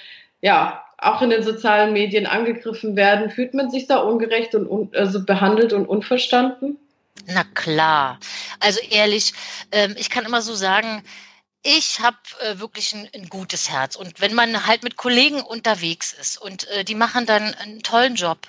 [0.43, 4.91] ja, auch in den sozialen Medien angegriffen werden, fühlt man sich da ungerecht und un
[4.95, 6.77] also behandelt und unverstanden?
[7.27, 8.19] Na klar.
[8.61, 9.33] Also ehrlich,
[9.73, 11.03] ähm, ich kann immer so sagen,
[11.63, 13.97] ich habe äh, wirklich ein, ein, gutes Herz.
[13.97, 18.15] Und wenn man halt mit Kollegen unterwegs ist und äh, die machen dann einen tollen
[18.15, 18.49] Job.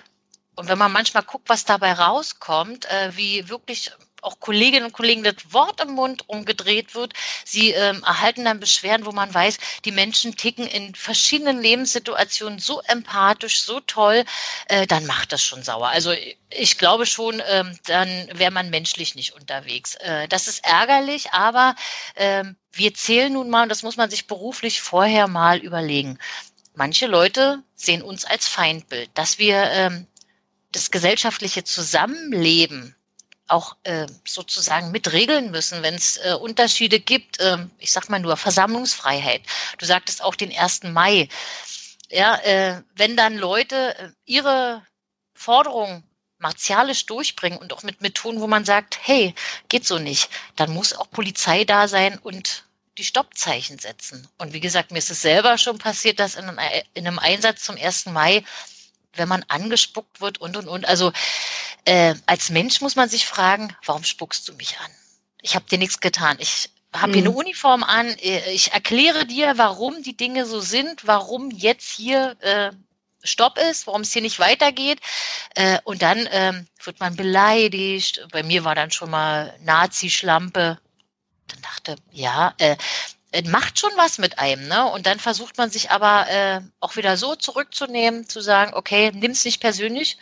[0.56, 3.92] Und wenn man manchmal guckt, was dabei rauskommt, äh, wie wirklich
[4.22, 7.14] auch Kolleginnen und Kollegen das Wort im Mund umgedreht wird.
[7.44, 12.82] Sie ähm, erhalten dann Beschwerden, wo man weiß, die Menschen ticken in verschiedenen Lebenssituationen so
[12.82, 14.24] empathisch, so toll,
[14.68, 15.90] äh, dann macht das schon sauer.
[15.90, 16.14] Also
[16.50, 19.96] ich glaube schon, ähm, dann wäre man menschlich nicht unterwegs.
[19.96, 21.76] Äh, das ist ärgerlich, aber
[22.16, 26.18] ähm, wir zählen nun mal, und das muss man sich beruflich vorher mal überlegen.
[26.76, 30.08] Manche Leute sehen uns als Feindbild, dass wir ähm,
[30.72, 32.96] das gesellschaftliche Zusammenleben
[33.52, 37.40] auch äh, sozusagen mit regeln müssen, wenn es äh, Unterschiede gibt.
[37.40, 39.42] Äh, ich sag mal nur Versammlungsfreiheit.
[39.78, 40.84] Du sagtest auch den 1.
[40.84, 41.28] Mai.
[42.10, 44.86] Ja, äh, wenn dann Leute äh, ihre
[45.34, 46.04] Forderungen
[46.40, 49.36] martialisch durchbringen und auch mit Methoden, wo man sagt, hey,
[49.70, 52.66] geht so nicht, dann muss auch Polizei da sein und
[52.98, 54.28] die Stoppzeichen setzen.
[54.38, 56.60] Und wie gesagt, mir ist es selber schon passiert, dass in einem,
[56.94, 58.08] in einem Einsatz zum 1.
[58.08, 58.44] Mai
[59.16, 60.86] wenn man angespuckt wird und und und.
[60.88, 61.12] Also
[61.86, 64.92] äh, als Mensch muss man sich fragen, warum spuckst du mich an?
[65.42, 66.38] Ich habe dir nichts getan.
[66.40, 67.38] Ich habe hier eine mhm.
[67.38, 68.08] Uniform an.
[68.20, 72.72] Äh, ich erkläre dir, warum die Dinge so sind, warum jetzt hier äh,
[73.24, 75.00] Stopp ist, warum es hier nicht weitergeht.
[75.56, 78.26] Äh, und dann ähm, wird man beleidigt.
[78.32, 80.80] Bei mir war dann schon mal Nazi-Schlampe.
[81.48, 82.78] Dann dachte, ja, äh,
[83.46, 84.86] macht schon was mit einem, ne?
[84.92, 89.46] Und dann versucht man sich aber äh, auch wieder so zurückzunehmen, zu sagen, okay, nimm's
[89.46, 90.18] nicht persönlich.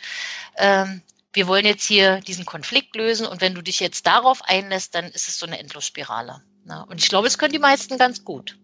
[0.56, 4.94] Ähm, wir wollen jetzt hier diesen Konflikt lösen und wenn du dich jetzt darauf einlässt,
[4.94, 6.42] dann ist es so eine Endlosspirale.
[6.64, 6.84] Ne?
[6.88, 8.56] Und ich glaube, es können die meisten ganz gut.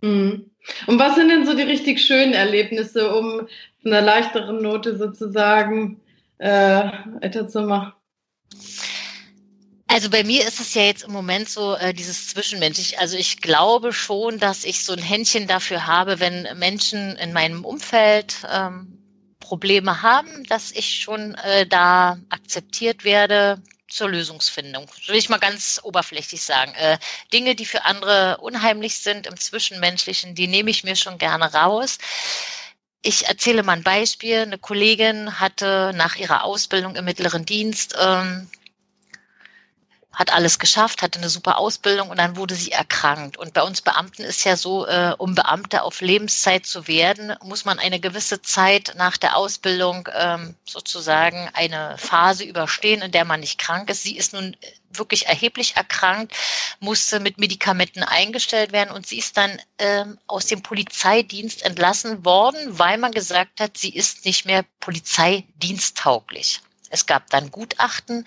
[0.00, 0.50] Mhm.
[0.86, 3.48] Und was sind denn so die richtig schönen Erlebnisse, um
[3.84, 6.00] eine leichtere Note sozusagen
[6.38, 7.92] äh, weiterzumachen?
[9.94, 12.98] Also bei mir ist es ja jetzt im Moment so äh, dieses Zwischenmenschlich.
[12.98, 17.64] Also ich glaube schon, dass ich so ein Händchen dafür habe, wenn Menschen in meinem
[17.64, 18.98] Umfeld ähm,
[19.38, 24.90] Probleme haben, dass ich schon äh, da akzeptiert werde zur Lösungsfindung.
[25.06, 26.74] Will ich mal ganz oberflächlich sagen.
[26.74, 26.98] Äh,
[27.32, 31.98] Dinge, die für andere unheimlich sind im Zwischenmenschlichen, die nehme ich mir schon gerne raus.
[33.02, 34.38] Ich erzähle mal ein Beispiel.
[34.38, 38.48] Eine Kollegin hatte nach ihrer Ausbildung im mittleren Dienst ähm,
[40.14, 43.36] hat alles geschafft, hatte eine super Ausbildung und dann wurde sie erkrankt.
[43.36, 47.64] Und bei uns Beamten ist ja so, äh, um Beamte auf Lebenszeit zu werden, muss
[47.64, 53.40] man eine gewisse Zeit nach der Ausbildung ähm, sozusagen eine Phase überstehen, in der man
[53.40, 54.02] nicht krank ist.
[54.02, 54.56] Sie ist nun
[54.98, 56.34] wirklich erheblich erkrankt,
[56.80, 62.78] musste mit Medikamenten eingestellt werden und sie ist dann ähm, aus dem Polizeidienst entlassen worden,
[62.78, 66.60] weil man gesagt hat, sie ist nicht mehr polizeidiensttauglich.
[66.90, 68.24] Es gab dann Gutachten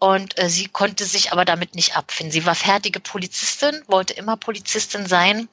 [0.00, 2.32] und äh, sie konnte sich aber damit nicht abfinden.
[2.32, 5.48] Sie war fertige Polizistin, wollte immer Polizistin sein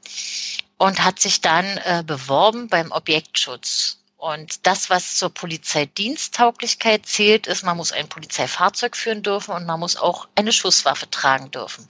[0.78, 4.00] und hat sich dann äh, beworben beim Objektschutz.
[4.16, 9.80] Und das, was zur Polizeidiensttauglichkeit zählt, ist, man muss ein Polizeifahrzeug führen dürfen und man
[9.80, 11.88] muss auch eine Schusswaffe tragen dürfen.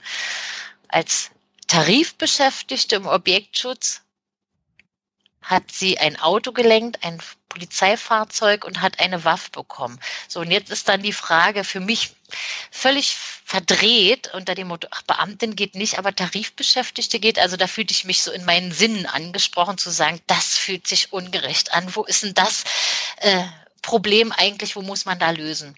[0.88, 1.30] Als
[1.68, 4.02] Tarifbeschäftigte im Objektschutz
[5.42, 9.98] hat sie ein Auto gelenkt, ein Polizeifahrzeug und hat eine Waffe bekommen.
[10.28, 12.14] So, und jetzt ist dann die Frage für mich
[12.70, 17.38] völlig verdreht unter dem Motto, ach, Beamtin geht nicht, aber Tarifbeschäftigte geht.
[17.38, 21.12] Also da fühlte ich mich so in meinen Sinnen angesprochen zu sagen, das fühlt sich
[21.12, 21.94] ungerecht an.
[21.96, 22.64] Wo ist denn das
[23.18, 23.44] äh,
[23.80, 24.76] Problem eigentlich?
[24.76, 25.74] Wo muss man da lösen?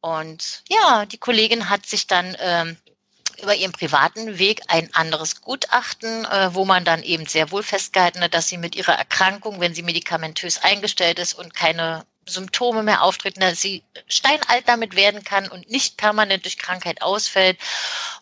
[0.00, 2.76] Und ja, die Kollegin hat sich dann ähm,
[3.42, 8.20] über ihren privaten Weg ein anderes Gutachten, äh, wo man dann eben sehr wohl festgehalten
[8.20, 13.02] hat, dass sie mit ihrer Erkrankung, wenn sie medikamentös eingestellt ist und keine Symptome mehr
[13.02, 17.58] auftreten, dass sie steinalt damit werden kann und nicht permanent durch Krankheit ausfällt.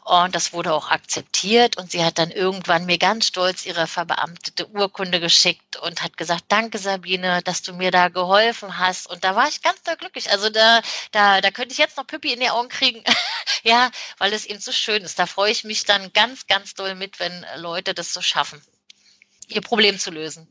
[0.04, 1.76] Und das wurde auch akzeptiert.
[1.76, 6.44] Und sie hat dann irgendwann mir ganz stolz ihre verbeamtete Urkunde geschickt und hat gesagt,
[6.48, 9.08] danke Sabine, dass du mir da geholfen hast.
[9.08, 10.30] Und da war ich ganz doll glücklich.
[10.30, 10.80] Also da,
[11.12, 13.04] da, da könnte ich jetzt noch Pippi in die Augen kriegen.
[13.62, 15.18] ja, weil es eben so schön ist.
[15.18, 18.62] Da freue ich mich dann ganz, ganz doll mit, wenn Leute das so schaffen,
[19.48, 20.48] ihr Problem zu lösen.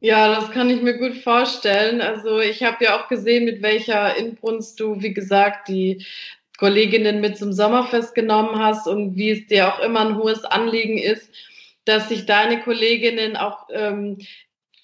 [0.00, 2.00] Ja, das kann ich mir gut vorstellen.
[2.00, 6.04] Also ich habe ja auch gesehen, mit welcher Inbrunst du, wie gesagt, die
[6.56, 10.98] Kolleginnen mit zum Sommerfest genommen hast und wie es dir auch immer ein hohes Anliegen
[10.98, 11.30] ist,
[11.84, 14.18] dass sich deine Kolleginnen auch ähm,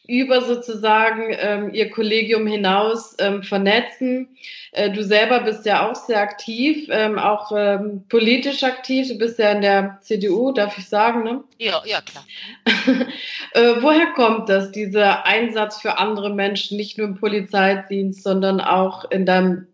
[0.07, 4.37] über sozusagen ähm, ihr Kollegium hinaus ähm, vernetzen.
[4.73, 9.09] Äh, du selber bist ja auch sehr aktiv, ähm, auch ähm, politisch aktiv.
[9.09, 11.43] Du bist ja in der CDU, darf ich sagen, ne?
[11.59, 12.27] Ja, ja, klar.
[13.53, 19.11] äh, woher kommt das, dieser Einsatz für andere Menschen, nicht nur im Polizeidienst, sondern auch
[19.11, 19.69] in deinem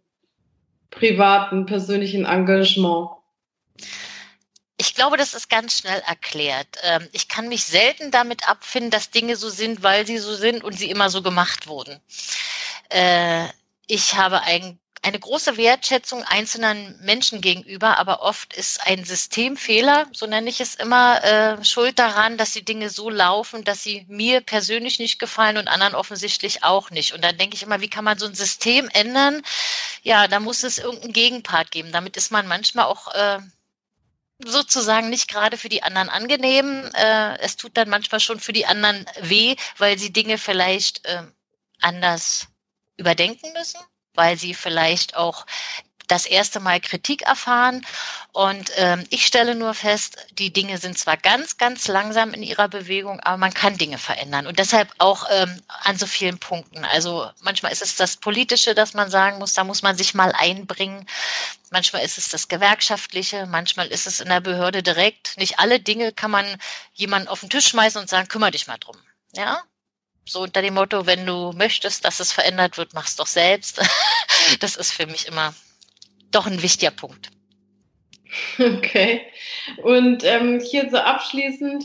[0.90, 3.10] privaten, persönlichen Engagement?
[4.80, 6.78] Ich glaube, das ist ganz schnell erklärt.
[6.82, 10.64] Ähm, ich kann mich selten damit abfinden, dass Dinge so sind, weil sie so sind
[10.64, 12.00] und sie immer so gemacht wurden.
[12.88, 13.44] Äh,
[13.86, 20.26] ich habe ein, eine große Wertschätzung einzelnen Menschen gegenüber, aber oft ist ein Systemfehler, so
[20.26, 24.40] nenne ich es immer, äh, schuld daran, dass die Dinge so laufen, dass sie mir
[24.40, 27.12] persönlich nicht gefallen und anderen offensichtlich auch nicht.
[27.12, 29.42] Und dann denke ich immer, wie kann man so ein System ändern?
[30.02, 31.92] Ja, da muss es irgendeinen Gegenpart geben.
[31.92, 33.40] Damit ist man manchmal auch äh,
[34.46, 36.90] sozusagen nicht gerade für die anderen angenehm.
[36.94, 41.22] Äh, es tut dann manchmal schon für die anderen weh, weil sie Dinge vielleicht äh,
[41.80, 42.46] anders
[42.96, 43.80] überdenken müssen
[44.14, 45.46] weil sie vielleicht auch
[46.10, 47.86] das erste Mal Kritik erfahren.
[48.32, 52.68] Und ähm, ich stelle nur fest, die Dinge sind zwar ganz, ganz langsam in ihrer
[52.68, 54.46] Bewegung, aber man kann Dinge verändern.
[54.46, 56.84] Und deshalb auch ähm, an so vielen Punkten.
[56.84, 60.32] Also manchmal ist es das Politische, dass man sagen muss, da muss man sich mal
[60.32, 61.06] einbringen.
[61.70, 65.36] Manchmal ist es das Gewerkschaftliche, manchmal ist es in der Behörde direkt.
[65.36, 66.56] Nicht alle Dinge kann man
[66.94, 68.96] jemanden auf den Tisch schmeißen und sagen, kümmere dich mal drum.
[69.32, 69.62] Ja,
[70.24, 73.80] so unter dem Motto, wenn du möchtest, dass es verändert wird, mach's doch selbst.
[74.58, 75.54] Das ist für mich immer
[76.30, 77.30] doch ein wichtiger Punkt.
[78.58, 79.22] Okay.
[79.82, 81.84] Und ähm, hier so abschließend,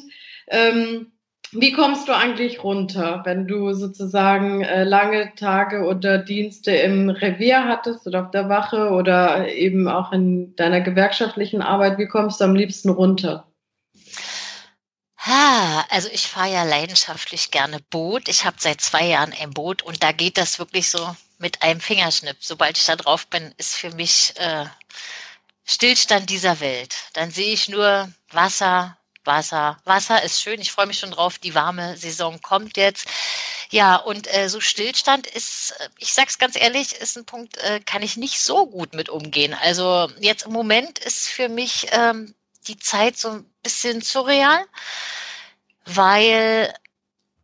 [0.50, 1.12] ähm,
[1.52, 7.66] wie kommst du eigentlich runter, wenn du sozusagen äh, lange Tage oder Dienste im Revier
[7.66, 11.98] hattest oder auf der Wache oder eben auch in deiner gewerkschaftlichen Arbeit?
[11.98, 13.48] Wie kommst du am liebsten runter?
[15.18, 18.28] Ah, also ich fahre ja leidenschaftlich gerne Boot.
[18.28, 21.80] Ich habe seit zwei Jahren ein Boot und da geht das wirklich so mit einem
[21.80, 22.38] Fingerschnipp.
[22.40, 24.66] Sobald ich da drauf bin, ist für mich äh,
[25.64, 26.96] Stillstand dieser Welt.
[27.14, 29.78] Dann sehe ich nur Wasser, Wasser.
[29.86, 30.60] Wasser ist schön.
[30.60, 31.38] Ich freue mich schon drauf.
[31.38, 33.06] Die warme Saison kommt jetzt.
[33.70, 37.80] Ja, und äh, so Stillstand ist, äh, ich sag's ganz ehrlich, ist ein Punkt, äh,
[37.80, 39.54] kann ich nicht so gut mit umgehen.
[39.54, 42.34] Also jetzt im Moment ist für mich ähm,
[42.68, 44.66] die Zeit so ein bisschen surreal,
[45.86, 46.74] weil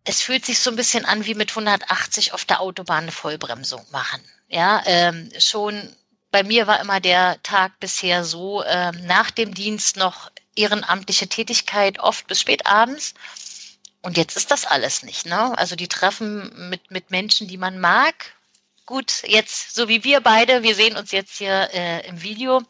[0.03, 3.85] es fühlt sich so ein bisschen an wie mit 180 auf der Autobahn eine Vollbremsung
[3.91, 4.21] machen.
[4.47, 5.95] Ja, ähm, schon
[6.31, 11.99] bei mir war immer der Tag bisher so, ähm, nach dem Dienst noch ehrenamtliche Tätigkeit,
[11.99, 13.13] oft bis spät abends.
[14.01, 15.25] Und jetzt ist das alles nicht.
[15.25, 15.57] Ne?
[15.57, 18.33] Also die Treffen mit, mit Menschen, die man mag.
[18.85, 22.63] Gut, jetzt so wie wir beide, wir sehen uns jetzt hier äh, im Video.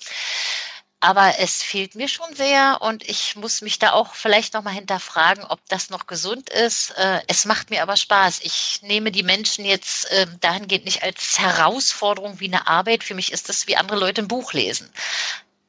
[1.03, 5.43] Aber es fehlt mir schon sehr und ich muss mich da auch vielleicht nochmal hinterfragen,
[5.43, 6.91] ob das noch gesund ist.
[6.91, 8.41] Äh, es macht mir aber Spaß.
[8.43, 13.03] Ich nehme die Menschen jetzt ähm, dahingehend nicht als Herausforderung wie eine Arbeit.
[13.03, 14.91] Für mich ist das wie andere Leute ein Buch lesen.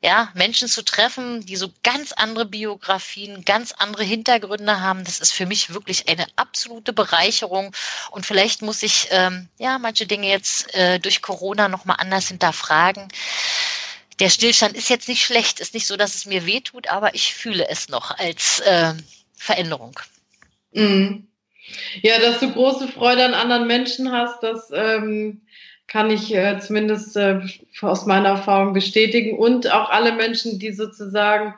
[0.04, 5.32] Ja, Menschen zu treffen, die so ganz andere Biografien, ganz andere Hintergründe haben, das ist
[5.32, 7.74] für mich wirklich eine absolute Bereicherung.
[8.10, 13.08] Und vielleicht muss ich ähm, ja manche Dinge jetzt äh, durch Corona nochmal anders hinterfragen
[14.20, 17.34] der Stillstand ist jetzt nicht schlecht, ist nicht so, dass es mir wehtut, aber ich
[17.34, 18.92] fühle es noch als äh,
[19.36, 19.98] Veränderung.
[20.72, 21.26] Mhm.
[22.02, 25.42] Ja, dass du große Freude an anderen Menschen hast, das ähm,
[25.86, 27.40] kann ich äh, zumindest äh,
[27.80, 29.38] aus meiner Erfahrung bestätigen.
[29.38, 31.54] Und auch alle Menschen, die sozusagen,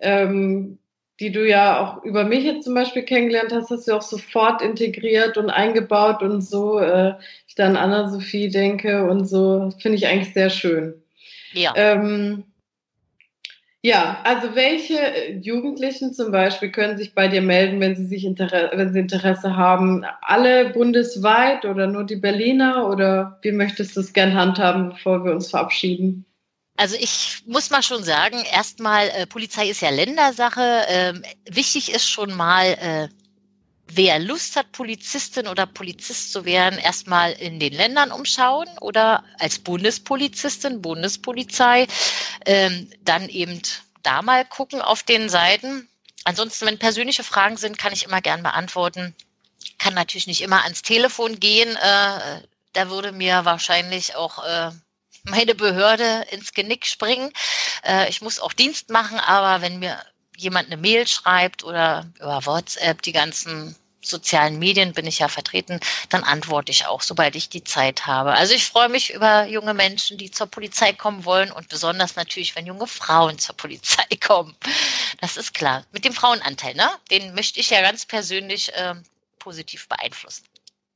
[0.00, 0.78] ähm,
[1.20, 4.60] die du ja auch über mich jetzt zum Beispiel kennengelernt hast, hast du auch sofort
[4.60, 7.14] integriert und eingebaut und so, äh,
[7.48, 11.02] ich dann an Anna-Sophie denke und so, finde ich eigentlich sehr schön.
[11.56, 11.72] Ja.
[11.74, 12.44] Ähm,
[13.82, 18.70] ja, also welche Jugendlichen zum Beispiel können sich bei dir melden, wenn sie sich Interesse,
[18.74, 20.04] wenn sie Interesse haben?
[20.22, 25.32] Alle bundesweit oder nur die Berliner oder wie möchtest du es gern handhaben, bevor wir
[25.32, 26.26] uns verabschieden?
[26.76, 30.82] Also ich muss mal schon sagen, erstmal, äh, Polizei ist ja Ländersache.
[30.88, 33.08] Ähm, wichtig ist schon mal, äh,
[33.88, 39.58] wer Lust hat, Polizistin oder Polizist zu werden, erstmal in den Ländern umschauen oder als
[39.58, 41.86] Bundespolizistin, Bundespolizei,
[42.44, 43.60] ähm, dann eben
[44.02, 45.88] da mal gucken auf den Seiten.
[46.24, 49.14] Ansonsten, wenn persönliche Fragen sind, kann ich immer gern beantworten.
[49.78, 51.76] Kann natürlich nicht immer ans Telefon gehen.
[51.76, 54.70] Äh, da würde mir wahrscheinlich auch äh,
[55.24, 57.32] meine Behörde ins Genick springen.
[57.84, 60.00] Äh, ich muss auch Dienst machen, aber wenn mir
[60.36, 63.74] jemand eine Mail schreibt oder über WhatsApp die ganzen
[64.08, 68.32] sozialen Medien bin ich ja vertreten, dann antworte ich auch, sobald ich die Zeit habe.
[68.32, 72.54] Also ich freue mich über junge Menschen, die zur Polizei kommen wollen und besonders natürlich,
[72.56, 74.54] wenn junge Frauen zur Polizei kommen.
[75.20, 75.84] Das ist klar.
[75.92, 76.88] Mit dem Frauenanteil, ne?
[77.10, 78.94] Den möchte ich ja ganz persönlich äh,
[79.38, 80.44] positiv beeinflussen.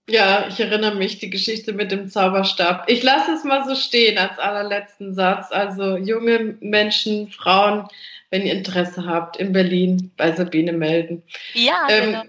[0.09, 2.91] Ja, ich erinnere mich, die Geschichte mit dem Zauberstab.
[2.91, 5.53] Ich lasse es mal so stehen als allerletzten Satz.
[5.53, 7.87] Also junge Menschen, Frauen,
[8.31, 11.23] wenn ihr Interesse habt, in Berlin bei Sabine melden.
[11.55, 12.23] Ja, ähm, genau.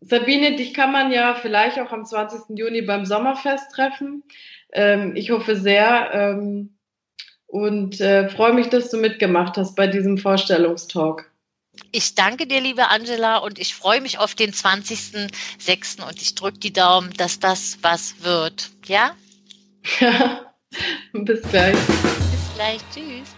[0.00, 2.58] Sabine, dich kann man ja vielleicht auch am 20.
[2.58, 4.24] Juni beim Sommerfest treffen.
[4.72, 6.76] Ähm, ich hoffe sehr ähm,
[7.46, 11.30] und äh, freue mich, dass du mitgemacht hast bei diesem Vorstellungstalk.
[11.90, 16.06] Ich danke dir, liebe Angela, und ich freue mich auf den 20.06.
[16.06, 18.70] und ich drücke die Daumen, dass das was wird.
[18.86, 19.14] Ja?
[20.00, 20.52] Ja.
[21.12, 21.76] Bis gleich.
[21.76, 22.80] Bis gleich.
[22.92, 23.34] Tschüss.